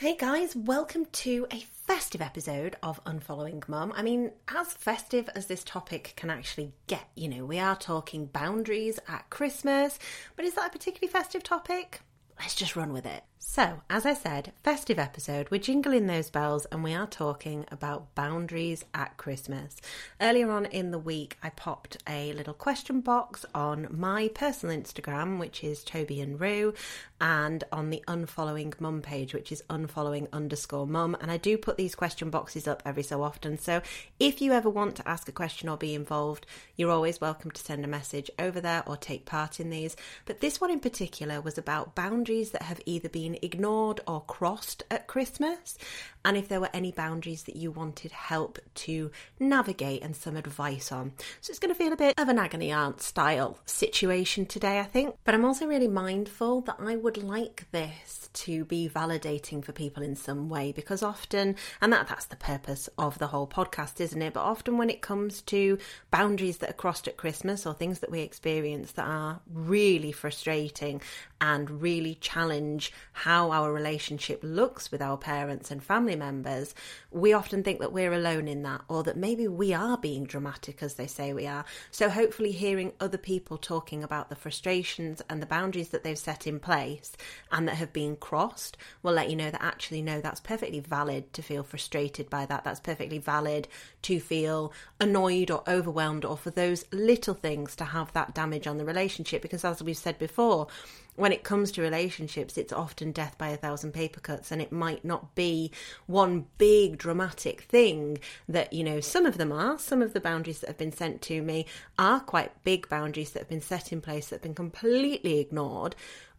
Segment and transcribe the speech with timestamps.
[0.00, 3.92] Hey guys, welcome to a festive episode of Unfollowing Mum.
[3.94, 8.26] I mean, as festive as this topic can actually get, you know, we are talking
[8.26, 10.00] boundaries at Christmas,
[10.34, 12.00] but is that a particularly festive topic?
[12.40, 13.22] Let's just run with it.
[13.46, 18.12] So, as I said, festive episode, we're jingling those bells and we are talking about
[18.14, 19.76] boundaries at Christmas.
[20.18, 25.38] Earlier on in the week, I popped a little question box on my personal Instagram,
[25.38, 26.72] which is Toby and Roo,
[27.20, 31.16] and on the unfollowing mum page, which is unfollowing underscore mum.
[31.20, 33.58] And I do put these question boxes up every so often.
[33.58, 33.82] So
[34.18, 37.62] if you ever want to ask a question or be involved, you're always welcome to
[37.62, 39.96] send a message over there or take part in these.
[40.24, 44.82] But this one in particular was about boundaries that have either been ignored or crossed
[44.90, 45.76] at Christmas,
[46.24, 50.90] and if there were any boundaries that you wanted help to navigate and some advice
[50.90, 51.12] on.
[51.40, 54.84] So it's going to feel a bit of an agony aunt style situation today, I
[54.84, 55.16] think.
[55.24, 60.02] But I'm also really mindful that I would like this to be validating for people
[60.02, 64.22] in some way because often, and that, that's the purpose of the whole podcast, isn't
[64.22, 64.34] it?
[64.34, 65.78] But often when it comes to
[66.10, 71.00] boundaries that are crossed at Christmas or things that we experience that are really frustrating
[71.40, 76.74] and really challenge how our relationship looks with our parents and family members,
[77.10, 80.82] we often think that we're alone in that or that maybe we are being dramatic
[80.82, 81.64] as they say we are.
[81.90, 86.46] So, hopefully, hearing other people talking about the frustrations and the boundaries that they've set
[86.46, 87.16] in place
[87.52, 91.32] and that have been crossed will let you know that actually, no, that's perfectly valid
[91.32, 92.64] to feel frustrated by that.
[92.64, 93.68] That's perfectly valid
[94.02, 98.78] to feel annoyed or overwhelmed or for those little things to have that damage on
[98.78, 99.42] the relationship.
[99.42, 100.68] Because, as we've said before,
[101.16, 104.72] when it comes to relationships, it's often death by a thousand paper cuts, and it
[104.72, 105.70] might not be
[106.06, 109.78] one big dramatic thing that, you know, some of them are.
[109.78, 111.66] Some of the boundaries that have been sent to me
[111.98, 115.94] are quite big boundaries that have been set in place that have been completely ignored.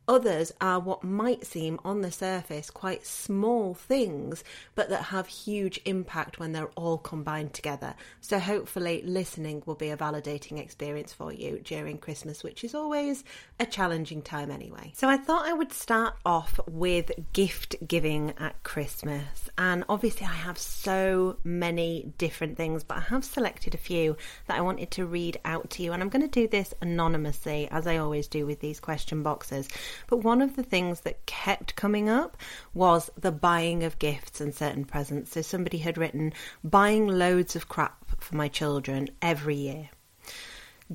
[0.08, 4.44] Others are what might seem on the surface quite small things,
[4.76, 7.96] but that have huge impact when they're all combined together.
[8.22, 13.24] So, hopefully, listening will be a validating experience for you during Christmas, which is always
[13.60, 14.92] a challenging time anyway.
[14.96, 19.50] So, I thought I would start off with gift giving at Christmas.
[19.58, 24.18] And obviously, I have so many different things, but I have selected a few
[24.48, 25.94] that I wanted to read out to you.
[25.94, 29.68] And I'm going to do this anonymously, as I always do with these question boxes.
[30.08, 32.38] But one of the things that kept coming up
[32.74, 35.32] was the buying of gifts and certain presents.
[35.32, 36.34] So somebody had written,
[36.64, 39.90] buying loads of crap for my children every year.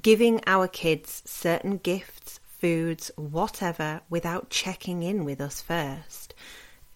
[0.01, 6.35] Giving our kids certain gifts, foods, whatever, without checking in with us first.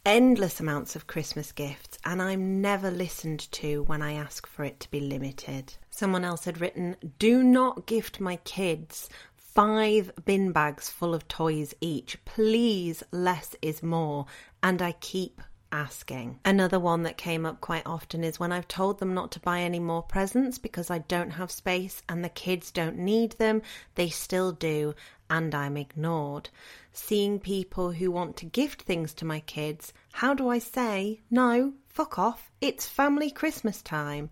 [0.07, 4.79] Endless amounts of Christmas gifts, and I'm never listened to when I ask for it
[4.81, 5.73] to be limited.
[5.89, 9.09] Someone else had written, Do not gift my kids
[9.55, 12.23] five bin bags full of toys each.
[12.25, 14.27] Please, less is more.
[14.63, 15.41] And I keep
[15.71, 16.39] asking.
[16.45, 19.61] Another one that came up quite often is when I've told them not to buy
[19.61, 23.61] any more presents because I don't have space and the kids don't need them,
[23.97, 24.95] they still do,
[25.29, 26.49] and I'm ignored.
[26.93, 31.73] Seeing people who want to gift things to my kids, how do I say, no,
[31.89, 34.31] fuck off, it's family Christmas time?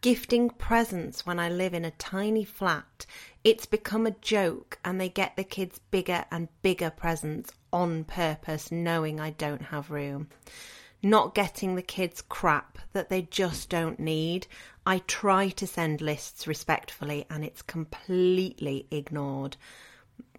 [0.00, 3.06] Gifting presents when I live in a tiny flat
[3.42, 8.70] it's become a joke and they get the kids bigger and bigger presents on purpose,
[8.70, 10.28] knowing I don't have room.
[11.02, 14.46] not getting the kids crap that they just don't need.
[14.84, 19.56] I try to send lists respectfully and it's completely ignored.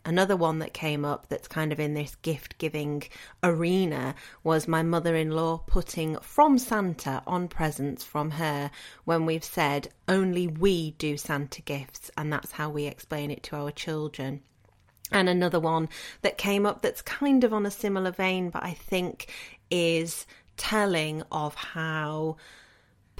[0.03, 3.03] Another one that came up that's kind of in this gift giving
[3.43, 8.71] arena was my mother in law putting from Santa on presents from her
[9.05, 13.55] when we've said only we do Santa gifts and that's how we explain it to
[13.55, 14.41] our children.
[15.11, 15.87] And another one
[16.23, 19.31] that came up that's kind of on a similar vein, but I think
[19.69, 20.25] is
[20.57, 22.37] telling of how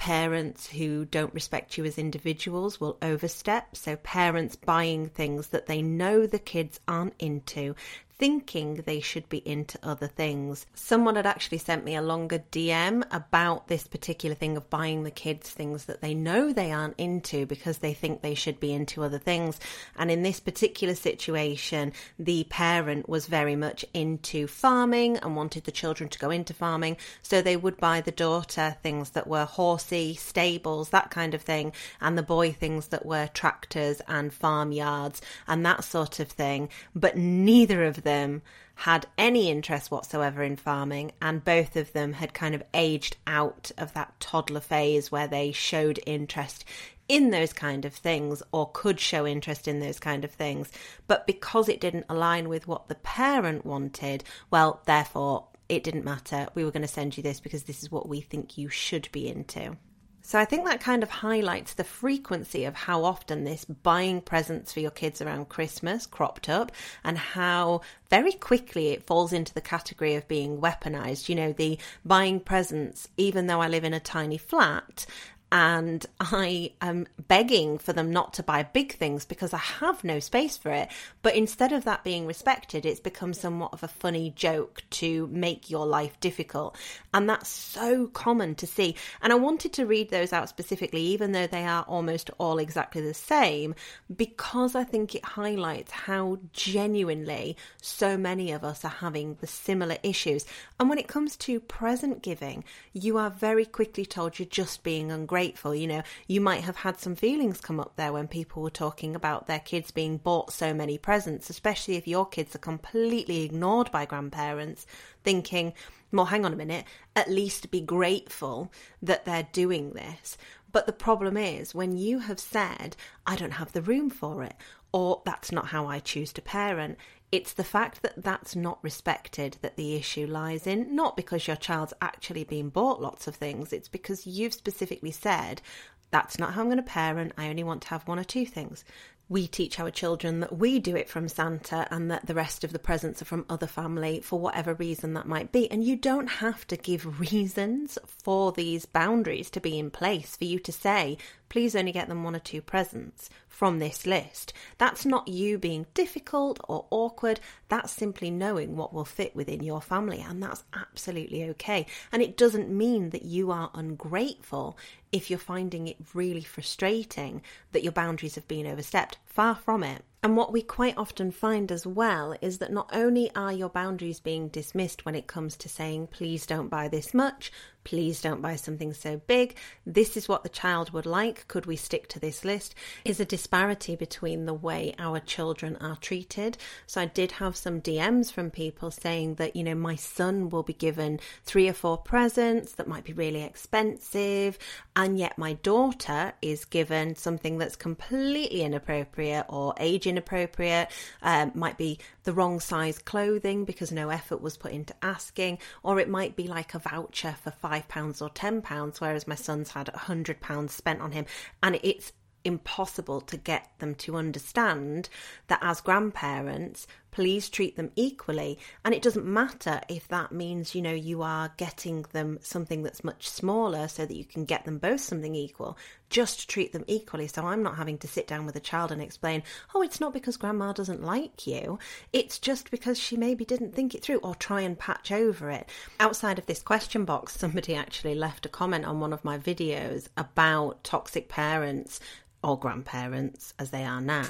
[0.02, 3.76] parents who don't respect you as individuals will overstep.
[3.76, 7.76] So, parents buying things that they know the kids aren't into,
[8.18, 10.64] thinking they should be into other things.
[10.74, 15.10] Someone had actually sent me a longer DM about this particular thing of buying the
[15.10, 19.02] kids things that they know they aren't into because they think they should be into
[19.02, 19.58] other things.
[19.96, 25.72] And in this particular situation, the parent was very much into farming and wanted the
[25.72, 26.98] children to go into farming.
[27.22, 31.72] So they would buy the daughter things that were horsey, stables, that kind of thing,
[32.00, 36.68] and the boy things that were tractors and farmyards and that sort of thing.
[36.94, 38.42] But neither of them them
[38.74, 43.70] had any interest whatsoever in farming, and both of them had kind of aged out
[43.78, 46.64] of that toddler phase where they showed interest
[47.08, 50.70] in those kind of things or could show interest in those kind of things.
[51.06, 56.48] But because it didn't align with what the parent wanted, well, therefore, it didn't matter.
[56.54, 59.08] We were going to send you this because this is what we think you should
[59.12, 59.76] be into.
[60.24, 64.72] So I think that kind of highlights the frequency of how often this buying presents
[64.72, 66.70] for your kids around Christmas cropped up
[67.02, 71.28] and how very quickly it falls into the category of being weaponized.
[71.28, 75.06] You know, the buying presents, even though I live in a tiny flat,
[75.52, 80.18] and I am begging for them not to buy big things because I have no
[80.18, 80.88] space for it.
[81.20, 85.68] But instead of that being respected, it's become somewhat of a funny joke to make
[85.68, 86.78] your life difficult.
[87.12, 88.96] And that's so common to see.
[89.20, 93.02] And I wanted to read those out specifically, even though they are almost all exactly
[93.02, 93.74] the same,
[94.16, 99.98] because I think it highlights how genuinely so many of us are having the similar
[100.02, 100.46] issues.
[100.80, 102.64] And when it comes to present giving,
[102.94, 105.74] you are very quickly told you're just being ungrateful grateful.
[105.74, 109.16] You know, you might have had some feelings come up there when people were talking
[109.16, 113.90] about their kids being bought so many presents, especially if your kids are completely ignored
[113.90, 114.86] by grandparents,
[115.24, 115.72] thinking,
[116.12, 116.84] well, hang on a minute,
[117.16, 118.70] at least be grateful
[119.02, 120.38] that they're doing this.
[120.70, 122.94] But the problem is when you have said,
[123.26, 124.54] I don't have the room for it,
[124.92, 126.98] or that's not how I choose to parent,
[127.32, 131.56] it's the fact that that's not respected that the issue lies in, not because your
[131.56, 135.62] child's actually been bought lots of things, it's because you've specifically said,
[136.10, 138.44] that's not how I'm going to parent, I only want to have one or two
[138.44, 138.84] things.
[139.30, 142.72] We teach our children that we do it from Santa and that the rest of
[142.72, 145.70] the presents are from other family for whatever reason that might be.
[145.70, 150.44] And you don't have to give reasons for these boundaries to be in place for
[150.44, 151.16] you to say,
[151.48, 153.30] please only get them one or two presents
[153.62, 154.52] from this list.
[154.78, 157.38] That's not you being difficult or awkward,
[157.68, 161.86] that's simply knowing what will fit within your family, and that's absolutely okay.
[162.10, 164.76] And it doesn't mean that you are ungrateful
[165.12, 169.18] if you're finding it really frustrating that your boundaries have been overstepped.
[169.26, 170.02] Far from it.
[170.24, 174.18] And what we quite often find as well is that not only are your boundaries
[174.18, 177.52] being dismissed when it comes to saying, please don't buy this much,
[177.84, 181.76] please don't buy something so big, this is what the child would like, could we
[181.76, 182.74] stick to this list,
[183.04, 186.56] is a disparity between the way our children are treated.
[186.86, 190.62] So I did have some DMs from people saying that, you know, my son will
[190.62, 194.58] be given three or four presents that might be really expensive,
[194.94, 200.88] and yet my daughter is given something that's completely inappropriate or age inappropriate,
[201.22, 205.98] um, might be the wrong size clothing because no effort was put into asking, or
[205.98, 210.70] it might be like a voucher for £5 or £10, whereas my son's had £100
[210.70, 211.26] spent on him.
[211.62, 212.12] And it's
[212.44, 215.08] impossible to get them to understand
[215.46, 218.58] that as grandparents, please treat them equally.
[218.84, 223.04] And it doesn't matter if that means, you know, you are getting them something that's
[223.04, 225.78] much smaller so that you can get them both something equal.
[226.10, 227.28] Just treat them equally.
[227.28, 229.42] So I'm not having to sit down with a child and explain,
[229.74, 231.78] oh, it's not because grandma doesn't like you.
[232.12, 235.68] It's just because she maybe didn't think it through or try and patch over it.
[236.00, 240.08] Outside of this question box, somebody actually left a comment on one of my videos
[240.16, 242.00] about toxic parents
[242.42, 244.26] or grandparents as they are now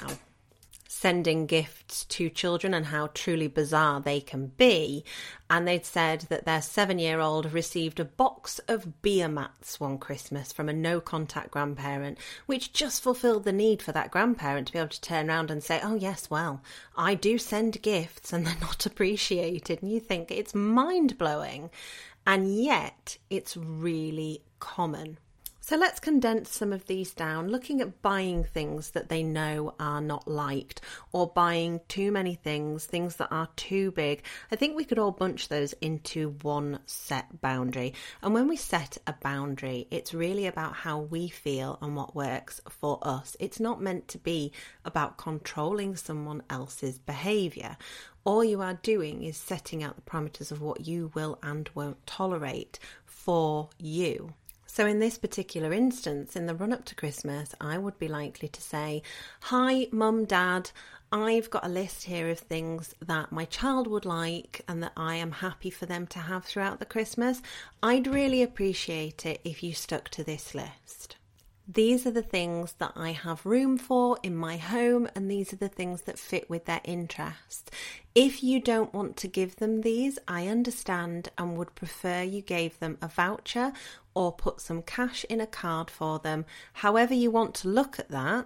[0.93, 5.03] sending gifts to children and how truly bizarre they can be.
[5.49, 9.97] And they'd said that their seven year old received a box of beer mats one
[9.97, 14.73] Christmas from a no contact grandparent, which just fulfilled the need for that grandparent to
[14.73, 16.61] be able to turn around and say, Oh, yes, well,
[16.95, 19.81] I do send gifts and they're not appreciated.
[19.81, 21.71] And you think it's mind blowing.
[22.25, 25.17] And yet, it's really common.
[25.65, 30.01] So let's condense some of these down, looking at buying things that they know are
[30.01, 30.81] not liked
[31.13, 34.23] or buying too many things, things that are too big.
[34.51, 37.93] I think we could all bunch those into one set boundary.
[38.21, 42.59] And when we set a boundary, it's really about how we feel and what works
[42.67, 43.37] for us.
[43.39, 44.51] It's not meant to be
[44.83, 47.77] about controlling someone else's behavior
[48.25, 52.07] all you are doing is setting out the parameters of what you will and won't
[52.07, 54.33] tolerate for you.
[54.75, 58.47] So, in this particular instance, in the run up to Christmas, I would be likely
[58.47, 59.03] to say,
[59.41, 60.71] Hi, mum, dad,
[61.11, 65.13] I've got a list here of things that my child would like and that I
[65.13, 67.39] am happy for them to have throughout the Christmas.
[67.83, 71.17] I'd really appreciate it if you stuck to this list.
[71.67, 75.57] These are the things that I have room for in my home, and these are
[75.57, 77.71] the things that fit with their interests.
[78.15, 82.77] If you don't want to give them these, I understand and would prefer you gave
[82.79, 83.71] them a voucher
[84.15, 86.45] or put some cash in a card for them.
[86.73, 88.45] However, you want to look at that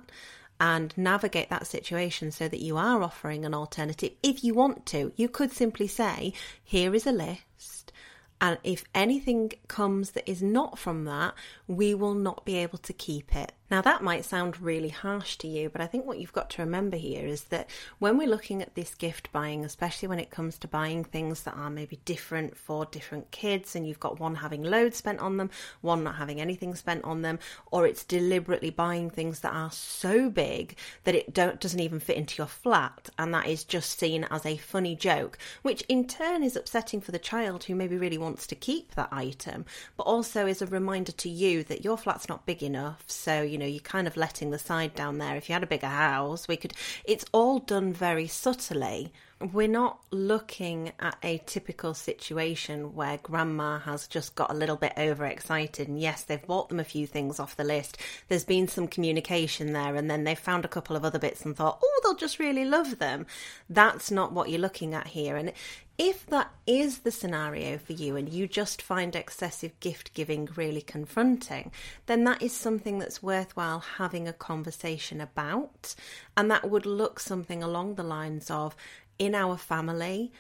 [0.59, 4.13] and navigate that situation so that you are offering an alternative.
[4.23, 6.33] If you want to, you could simply say,
[6.63, 7.91] Here is a list
[8.39, 11.33] and if anything comes that is not from that,
[11.67, 13.51] we will not be able to keep it.
[13.69, 16.61] Now, that might sound really harsh to you, but I think what you've got to
[16.61, 17.69] remember here is that
[17.99, 21.57] when we're looking at this gift buying, especially when it comes to buying things that
[21.57, 25.49] are maybe different for different kids, and you've got one having loads spent on them,
[25.81, 30.29] one not having anything spent on them, or it's deliberately buying things that are so
[30.29, 34.45] big that it doesn't even fit into your flat, and that is just seen as
[34.45, 38.47] a funny joke, which in turn is upsetting for the child who maybe really wants
[38.47, 39.65] to keep that item,
[39.97, 43.57] but also is a reminder to you that your flat's not big enough, so you
[43.57, 45.35] know, you're kind of letting the side down there.
[45.35, 46.73] If you had a bigger house, we could.
[47.05, 49.11] It's all done very subtly.
[49.39, 54.93] We're not looking at a typical situation where grandma has just got a little bit
[54.97, 55.87] overexcited.
[55.87, 57.99] And yes, they've bought them a few things off the list.
[58.29, 61.55] There's been some communication there, and then they've found a couple of other bits and
[61.55, 63.27] thought, oh, they'll just really love them.
[63.69, 65.35] That's not what you're looking at here.
[65.35, 65.53] And
[65.99, 70.81] if that is the scenario for you and you just find excessive gift giving really
[70.81, 71.71] confronting,
[72.05, 75.95] then that is something that's worthwhile having a conversation about.
[76.35, 78.75] And that would look something along the lines of
[79.19, 80.31] in our family,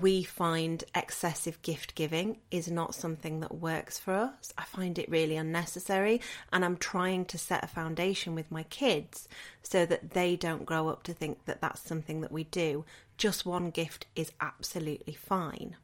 [0.00, 4.52] we find excessive gift giving is not something that works for us.
[4.58, 6.20] I find it really unnecessary,
[6.52, 9.28] and I'm trying to set a foundation with my kids
[9.62, 12.84] so that they don't grow up to think that that's something that we do.
[13.18, 15.76] Just one gift is absolutely fine.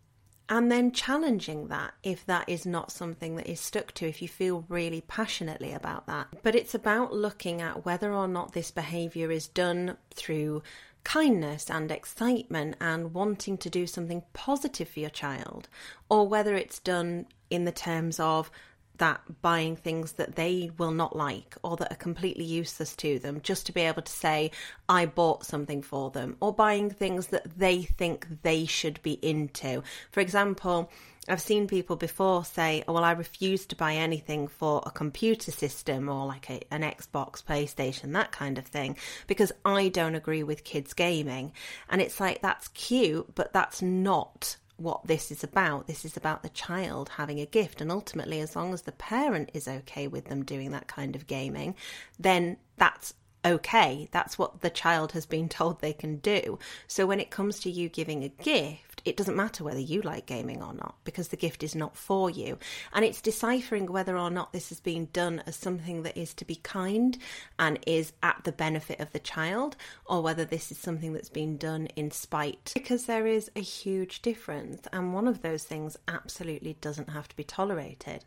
[0.49, 4.27] And then challenging that if that is not something that is stuck to, if you
[4.27, 6.27] feel really passionately about that.
[6.43, 10.65] But it's about looking at whether or not this behaviour is done through
[11.05, 15.69] kindness and excitement and wanting to do something positive for your child,
[16.09, 18.51] or whether it's done in the terms of
[19.01, 23.41] that buying things that they will not like or that are completely useless to them
[23.43, 24.51] just to be able to say
[24.91, 29.83] I bought something for them or buying things that they think they should be into.
[30.13, 30.91] For example,
[31.29, 35.51] I've seen people before say, oh, well, I refuse to buy anything for a computer
[35.51, 40.43] system or like a, an Xbox, PlayStation, that kind of thing, because I don't agree
[40.43, 41.53] with kids gaming.
[41.89, 45.87] And it's like, that's cute, but that's not what this is about.
[45.87, 47.81] This is about the child having a gift.
[47.81, 51.27] And ultimately, as long as the parent is okay with them doing that kind of
[51.27, 51.75] gaming,
[52.19, 54.09] then that's okay.
[54.11, 56.59] That's what the child has been told they can do.
[56.87, 60.27] So when it comes to you giving a gift, it doesn't matter whether you like
[60.27, 62.59] gaming or not because the gift is not for you.
[62.93, 66.45] And it's deciphering whether or not this is being done as something that is to
[66.45, 67.19] be kind
[67.59, 69.77] and is at the benefit of the child
[70.07, 74.23] or whether this is something that's been done in spite because there is a huge
[74.23, 74.87] difference.
[74.93, 78.25] And one of those things absolutely doesn't have to be tolerated.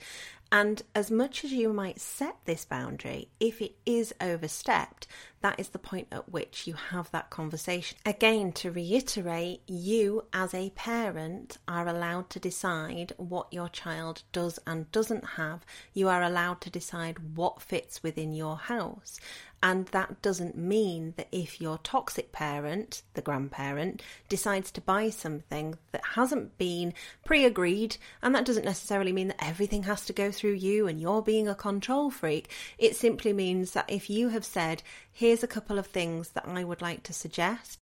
[0.52, 5.08] And as much as you might set this boundary, if it is overstepped,
[5.42, 7.98] that is the point at which you have that conversation.
[8.06, 14.60] Again, to reiterate, you as a parent are allowed to decide what your child does
[14.66, 15.66] and doesn't have.
[15.94, 19.20] You are allowed to decide what fits within your house.
[19.64, 25.78] And that doesn't mean that if your toxic parent, the grandparent, decides to buy something
[25.94, 26.94] that hasn't been
[27.24, 31.00] pre agreed, and that doesn't necessarily mean that everything has to go through you and
[31.00, 32.52] you're being a control freak.
[32.78, 36.66] It simply means that if you have said, here's a couple of things that I
[36.66, 37.80] would like to suggest,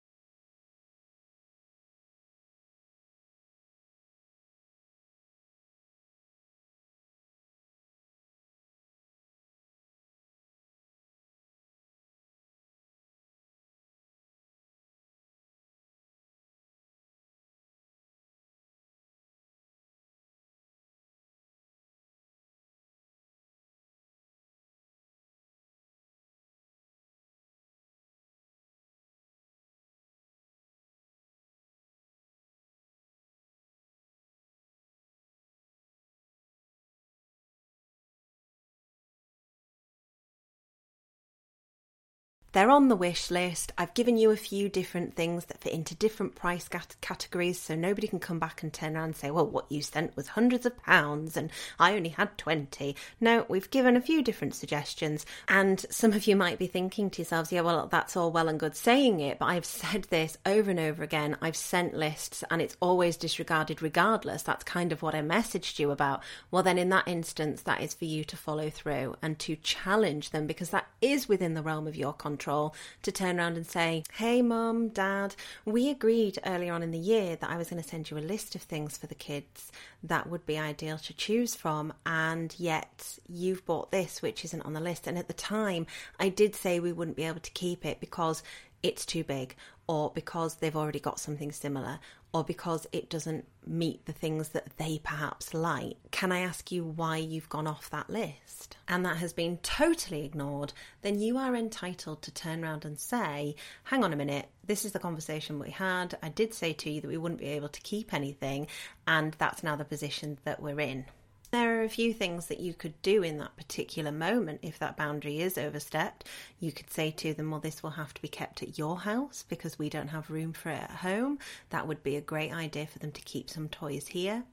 [42.53, 43.72] They're on the wish list.
[43.77, 46.67] I've given you a few different things that fit into different price
[47.00, 50.17] categories so nobody can come back and turn around and say, well, what you sent
[50.17, 52.93] was hundreds of pounds and I only had 20.
[53.22, 55.25] No, we've given a few different suggestions.
[55.48, 58.60] And some of you might be thinking to yourselves, yeah, well, that's all well and
[58.60, 61.38] good saying it, but I've said this over and over again.
[61.41, 64.43] I've sent lists and it's always disregarded regardless.
[64.43, 66.22] That's kind of what I messaged you about.
[66.51, 70.31] Well, then in that instance, that is for you to follow through and to challenge
[70.31, 73.67] them because that is within the realm of your control control to turn around and
[73.67, 77.81] say, Hey, mum, dad, we agreed earlier on in the year that I was going
[77.81, 79.71] to send you a list of things for the kids
[80.03, 84.74] that would be ideal to choose from, and yet you've bought this, which isn't on
[84.74, 85.05] the list.
[85.05, 85.86] And at the time,
[86.19, 88.41] I did say we wouldn't be able to keep it because
[88.83, 89.55] it's too big,
[89.88, 92.00] or because they've already got something similar,
[92.33, 95.97] or because it doesn't meet the things that they perhaps like.
[96.11, 98.77] Can I ask you why you've gone off that list?
[98.88, 103.55] And that has been totally ignored, then you are entitled to turn around and say,
[103.83, 106.17] hang on a minute, this is the conversation we had.
[106.23, 108.67] I did say to you that we wouldn't be able to keep anything,
[109.07, 111.05] and that's now the position that we're in.
[111.51, 114.96] There are a few things that you could do in that particular moment if that
[114.96, 116.24] boundary is overstepped.
[116.62, 119.43] You could say to them, Well, this will have to be kept at your house
[119.50, 121.39] because we don't have room for it at home.
[121.70, 124.46] That would be a great idea for them to keep some toys here.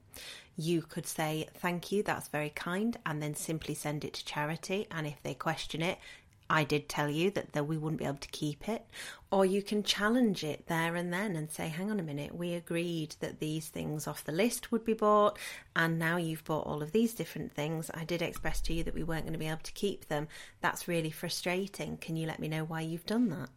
[0.57, 4.85] You could say, Thank you, that's very kind, and then simply send it to charity.
[4.91, 5.99] And if they question it,
[6.49, 8.85] I did tell you that, we wouldn't be able to keep it.
[9.31, 12.53] Or you can challenge it there and then and say, hang on a minute, we
[12.53, 15.37] agreed that these things off the list would be bought,
[15.75, 17.91] and now you've bought all of these different things.
[17.93, 20.29] I did express to you that we weren't going to be able to keep them.
[20.61, 21.97] That's really frustrating.
[21.97, 23.49] Can you let me know why you've done that?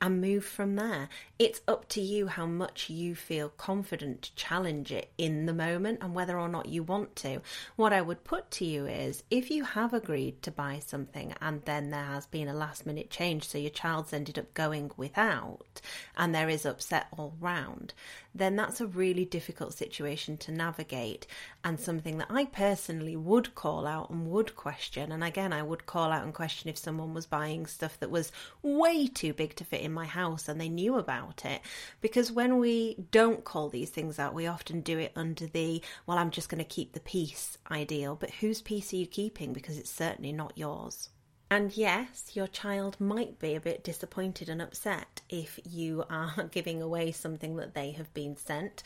[0.00, 1.08] And move from there.
[1.38, 5.98] It's up to you how much you feel confident to challenge it in the moment
[6.00, 7.42] and whether or not you want to.
[7.76, 11.62] What I would put to you is if you have agreed to buy something and
[11.64, 15.17] then there has been a last minute change, so your child's ended up going with
[15.18, 15.80] out
[16.16, 17.92] and there is upset all round,
[18.34, 21.26] then that's a really difficult situation to navigate
[21.64, 25.10] and something that I personally would call out and would question.
[25.12, 28.32] And again, I would call out and question if someone was buying stuff that was
[28.62, 31.60] way too big to fit in my house and they knew about it.
[32.00, 36.18] Because when we don't call these things out, we often do it under the, well,
[36.18, 38.14] I'm just going to keep the peace ideal.
[38.14, 39.52] But whose peace are you keeping?
[39.52, 41.10] Because it's certainly not yours.
[41.50, 46.82] And yes, your child might be a bit disappointed and upset if you are giving
[46.82, 48.82] away something that they have been sent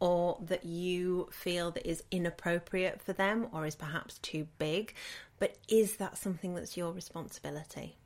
[0.00, 4.94] or that you feel that is inappropriate for them or is perhaps too big.
[5.38, 7.96] But is that something that's your responsibility?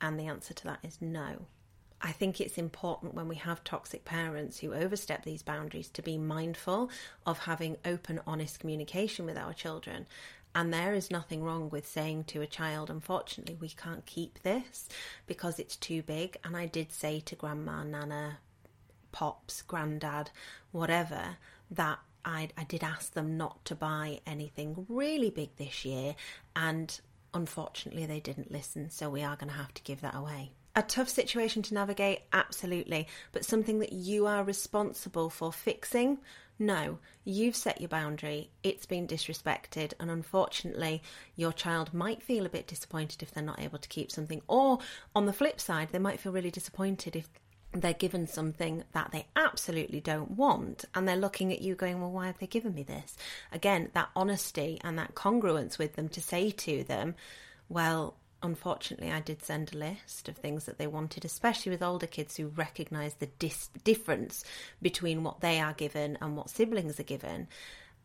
[0.00, 1.46] And the answer to that is no.
[2.04, 6.18] I think it's important when we have toxic parents who overstep these boundaries to be
[6.18, 6.90] mindful
[7.24, 10.06] of having open, honest communication with our children
[10.54, 14.88] and there is nothing wrong with saying to a child, unfortunately, we can't keep this
[15.26, 16.36] because it's too big.
[16.44, 18.38] And I did say to grandma, nana,
[19.12, 20.30] pops, granddad,
[20.70, 21.36] whatever,
[21.70, 26.14] that I, I did ask them not to buy anything really big this year.
[26.54, 27.00] And
[27.32, 28.90] unfortunately, they didn't listen.
[28.90, 30.52] So we are going to have to give that away.
[30.74, 36.18] A tough situation to navigate, absolutely, but something that you are responsible for fixing,
[36.62, 41.02] no, you've set your boundary, it's been disrespected, and unfortunately,
[41.36, 44.40] your child might feel a bit disappointed if they're not able to keep something.
[44.48, 44.78] Or
[45.14, 47.28] on the flip side, they might feel really disappointed if
[47.72, 52.10] they're given something that they absolutely don't want and they're looking at you going well
[52.10, 53.16] why have they given me this
[53.50, 57.14] again that honesty and that congruence with them to say to them
[57.70, 62.06] well unfortunately, I did send a list of things that they wanted, especially with older
[62.06, 64.44] kids who recognise the dis- difference
[64.80, 67.48] between what they are given and what siblings are given.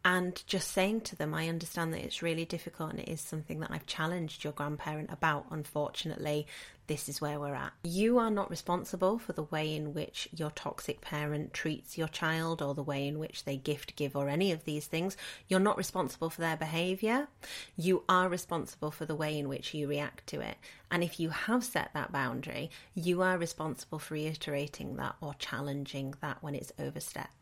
[0.05, 3.59] And just saying to them, I understand that it's really difficult and it is something
[3.59, 6.47] that I've challenged your grandparent about, unfortunately.
[6.87, 7.73] This is where we're at.
[7.83, 12.61] You are not responsible for the way in which your toxic parent treats your child
[12.61, 15.17] or the way in which they gift, give, or any of these things.
[15.49, 17.27] You're not responsible for their behaviour.
[17.75, 20.55] You are responsible for the way in which you react to it.
[20.89, 26.13] And if you have set that boundary, you are responsible for reiterating that or challenging
[26.21, 27.36] that when it's overstepped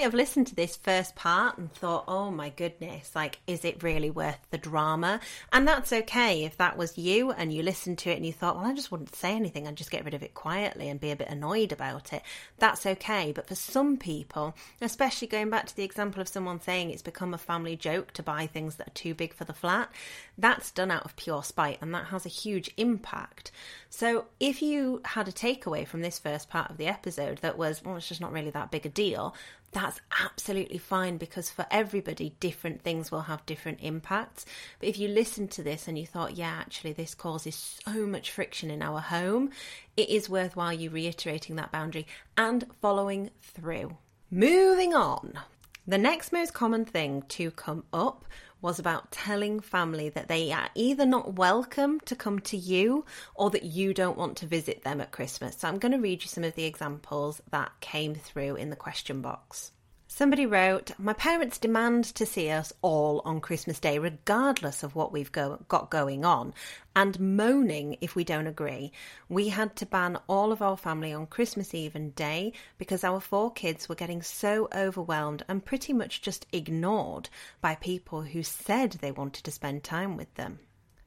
[0.00, 4.10] have listened to this first part and thought, oh my goodness, like, is it really
[4.10, 5.20] worth the drama?
[5.52, 8.56] And that's okay if that was you and you listened to it and you thought,
[8.56, 11.10] well, I just wouldn't say anything, I'd just get rid of it quietly and be
[11.10, 12.22] a bit annoyed about it.
[12.58, 13.32] That's okay.
[13.32, 17.34] But for some people, especially going back to the example of someone saying it's become
[17.34, 19.90] a family joke to buy things that are too big for the flat,
[20.38, 23.50] that's done out of pure spite and that has a huge impact.
[23.88, 27.82] So if you had a takeaway from this first part of the episode that was,
[27.82, 29.34] well, it's just not really that big a deal,
[29.72, 34.46] that's absolutely fine because for everybody, different things will have different impacts.
[34.78, 38.30] But if you listen to this and you thought, yeah, actually, this causes so much
[38.30, 39.50] friction in our home,
[39.96, 43.96] it is worthwhile you reiterating that boundary and following through.
[44.30, 45.38] Moving on.
[45.86, 48.24] The next most common thing to come up
[48.66, 53.04] was about telling family that they are either not welcome to come to you
[53.36, 55.56] or that you don't want to visit them at Christmas.
[55.56, 58.74] So I'm going to read you some of the examples that came through in the
[58.74, 59.70] question box.
[60.18, 65.12] Somebody wrote, My parents demand to see us all on Christmas Day, regardless of what
[65.12, 66.54] we've go- got going on,
[66.94, 68.92] and moaning if we don't agree.
[69.28, 73.20] We had to ban all of our family on Christmas Eve and Day because our
[73.20, 77.28] four kids were getting so overwhelmed and pretty much just ignored
[77.60, 80.60] by people who said they wanted to spend time with them.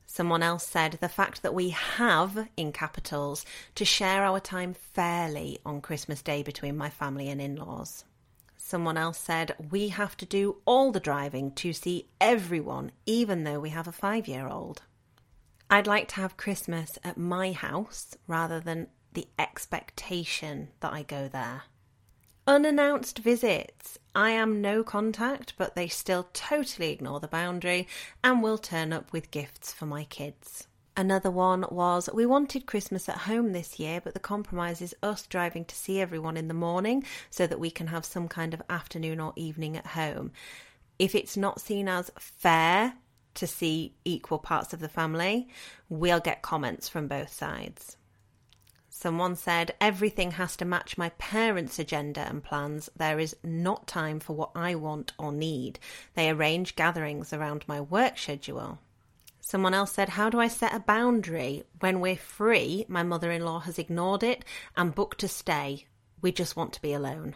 [0.06, 3.44] Someone else said the fact that we have, in capitals,
[3.74, 8.06] to share our time fairly on Christmas Day between my family and in laws.
[8.70, 13.60] Someone else said, We have to do all the driving to see everyone, even though
[13.60, 14.84] we have a five year old.
[15.72, 21.28] I'd like to have Christmas at my house rather than the expectation that I go
[21.28, 21.64] there.
[22.46, 23.98] Unannounced visits.
[24.14, 27.88] I am no contact, but they still totally ignore the boundary
[28.24, 30.68] and will turn up with gifts for my kids.
[30.98, 35.26] Another one was we wanted Christmas at home this year, but the compromise is us
[35.28, 38.62] driving to see everyone in the morning so that we can have some kind of
[38.70, 40.32] afternoon or evening at home.
[40.98, 42.96] If it's not seen as fair
[43.36, 45.48] to see equal parts of the family,
[45.88, 47.96] we'll get comments from both sides.
[48.90, 52.90] Someone said, Everything has to match my parents' agenda and plans.
[52.98, 55.80] There is not time for what I want or need.
[56.16, 58.80] They arrange gatherings around my work schedule.
[59.42, 61.64] Someone else said, How do I set a boundary?
[61.80, 65.86] When we're free, my mother in law has ignored it and booked to stay.
[66.22, 67.36] We just want to be alone.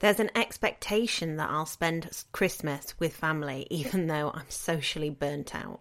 [0.00, 5.80] There's an expectation that I'll spend Christmas with family, even though I'm socially burnt out.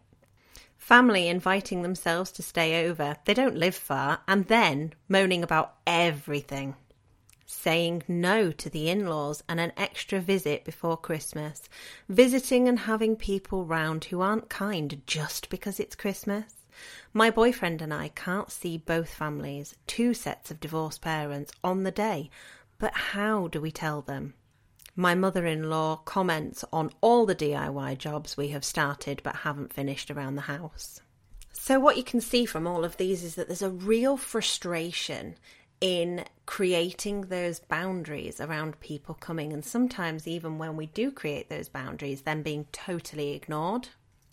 [0.77, 6.75] Family inviting themselves to stay over, they don't live far, and then moaning about everything
[7.51, 11.67] saying no to the in laws and an extra visit before Christmas,
[12.07, 16.53] visiting and having people round who aren't kind just because it's Christmas.
[17.11, 21.91] My boyfriend and I can't see both families, two sets of divorced parents, on the
[21.91, 22.29] day,
[22.77, 24.35] but how do we tell them?
[24.95, 29.73] My mother in law comments on all the DIY jobs we have started but haven't
[29.73, 31.01] finished around the house.
[31.51, 35.35] So, what you can see from all of these is that there's a real frustration
[35.81, 41.69] in creating those boundaries around people coming, and sometimes even when we do create those
[41.69, 43.89] boundaries, then being totally ignored.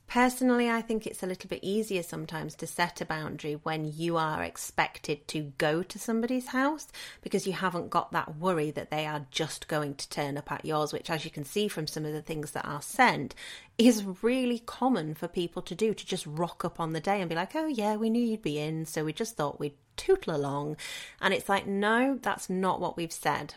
[0.08, 4.16] Personally, I think it's a little bit easier sometimes to set a boundary when you
[4.16, 6.86] are expected to go to somebody's house
[7.22, 10.64] because you haven't got that worry that they are just going to turn up at
[10.64, 13.34] yours, which, as you can see from some of the things that are sent,
[13.78, 17.28] is really common for people to do to just rock up on the day and
[17.28, 20.36] be like, oh, yeah, we knew you'd be in, so we just thought we'd tootle
[20.36, 20.76] along.
[21.20, 23.54] And it's like, no, that's not what we've said.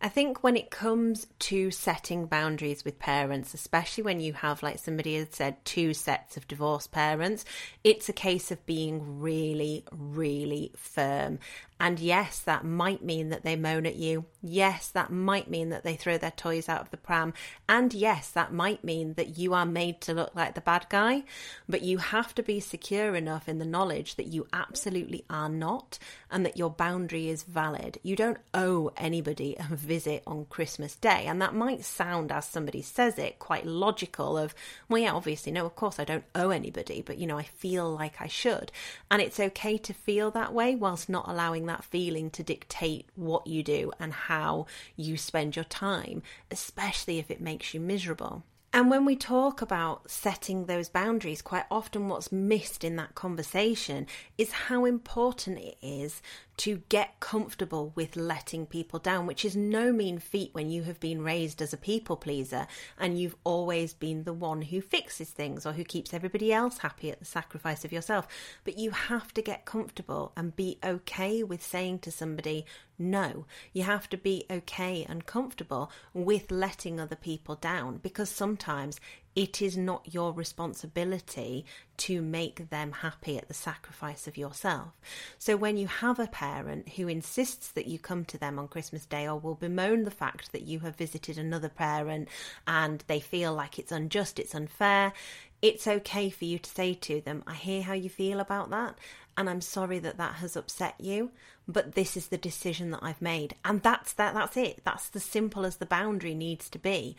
[0.00, 4.78] I think when it comes to setting boundaries with parents, especially when you have, like
[4.78, 7.44] somebody had said, two sets of divorced parents,
[7.82, 11.40] it's a case of being really, really firm
[11.80, 14.24] and yes, that might mean that they moan at you.
[14.42, 17.34] Yes, that might mean that they throw their toys out of the pram.
[17.68, 21.22] And yes, that might mean that you are made to look like the bad guy.
[21.68, 26.00] But you have to be secure enough in the knowledge that you absolutely are not
[26.32, 28.00] and that your boundary is valid.
[28.02, 31.24] You don't owe anybody a visit on Christmas Day.
[31.26, 34.54] And that might sound, as somebody says it, quite logical of,
[34.88, 37.90] well, yeah, obviously, no, of course I don't owe anybody, but you know, I feel
[37.90, 38.70] like I should.
[39.10, 43.46] And it's okay to feel that way whilst not allowing that feeling to dictate what
[43.46, 48.44] you do and how you spend your time, especially if it makes you miserable.
[48.70, 54.06] And when we talk about setting those boundaries, quite often what's missed in that conversation
[54.36, 56.20] is how important it is
[56.58, 60.98] to get comfortable with letting people down, which is no mean feat when you have
[61.00, 62.66] been raised as a people pleaser
[62.98, 67.10] and you've always been the one who fixes things or who keeps everybody else happy
[67.10, 68.26] at the sacrifice of yourself.
[68.64, 72.66] But you have to get comfortable and be okay with saying to somebody,
[72.98, 73.46] no.
[73.72, 79.00] You have to be okay and comfortable with letting other people down because sometimes
[79.34, 81.64] it is not your responsibility
[81.96, 84.92] to make them happy at the sacrifice of yourself.
[85.38, 89.06] So when you have a parent who insists that you come to them on Christmas
[89.06, 92.28] Day or will bemoan the fact that you have visited another parent
[92.66, 95.12] and they feel like it's unjust, it's unfair,
[95.60, 98.96] it's okay for you to say to them, I hear how you feel about that,
[99.36, 101.30] and I'm sorry that that has upset you,
[101.68, 103.54] but this is the decision that I've made.
[103.64, 104.80] And that's that that's it.
[104.84, 107.16] That's the simple as the boundary needs to be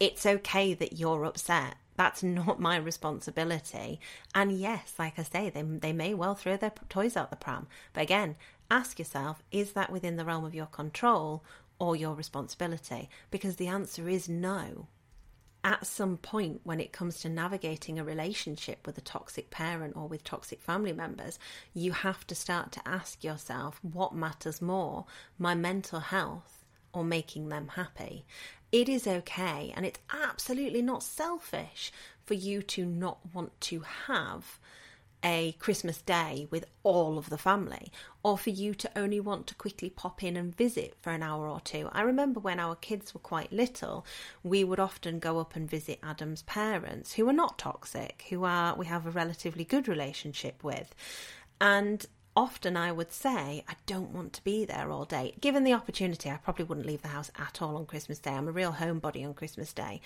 [0.00, 1.76] it's okay that you're upset.
[1.96, 4.00] That's not my responsibility.
[4.34, 7.66] And yes, like I say, they, they may well throw their toys out the pram.
[7.92, 8.36] But again,
[8.70, 11.42] ask yourself is that within the realm of your control
[11.80, 13.08] or your responsibility?
[13.30, 14.86] Because the answer is no.
[15.64, 20.06] At some point, when it comes to navigating a relationship with a toxic parent or
[20.06, 21.40] with toxic family members,
[21.74, 25.06] you have to start to ask yourself what matters more,
[25.36, 28.24] my mental health or making them happy
[28.72, 31.92] it is okay and it's absolutely not selfish
[32.24, 34.58] for you to not want to have
[35.24, 37.90] a Christmas day with all of the family,
[38.22, 41.48] or for you to only want to quickly pop in and visit for an hour
[41.48, 41.88] or two.
[41.92, 44.06] I remember when our kids were quite little,
[44.42, 48.76] we would often go up and visit Adam's parents, who are not toxic, who are
[48.76, 50.94] we have a relatively good relationship with.
[51.60, 52.06] And
[52.38, 55.34] often I would say, I don't want to be there all day.
[55.40, 58.30] Given the opportunity, I probably wouldn't leave the house at all on Christmas Day.
[58.30, 60.00] I'm a real homebody on Christmas Day.